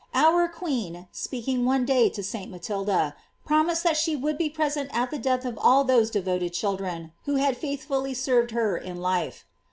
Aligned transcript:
Our 0.15 0.47
queen, 0.47 1.07
speaking 1.11 1.63
one 1.63 1.85
day 1.85 2.09
to 2.09 2.23
St. 2.23 2.49
Matilda, 2.49 3.15
promis 3.47 3.85
ed 3.85 3.89
that 3.89 3.97
she 3.97 4.15
would 4.15 4.35
be 4.35 4.49
present 4.49 4.89
at 4.93 5.11
the 5.11 5.19
death 5.19 5.45
of 5.45 5.59
all 5.61 5.83
those 5.83 6.09
devoted 6.09 6.53
children 6.53 7.11
who 7.25 7.35
had 7.35 7.55
faithfully 7.55 8.15
serv 8.15 8.45
ed 8.45 8.51
her 8.55 8.75
in 8.77 8.99
life. 8.99 9.45